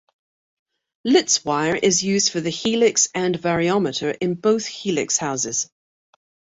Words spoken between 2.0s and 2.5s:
used for the